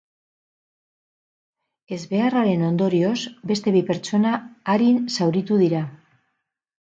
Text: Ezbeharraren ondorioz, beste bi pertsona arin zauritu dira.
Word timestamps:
Ezbeharraren 1.97 2.63
ondorioz, 2.69 3.19
beste 3.53 3.75
bi 3.77 3.83
pertsona 3.91 4.33
arin 4.75 4.99
zauritu 5.19 5.61
dira. 5.63 5.85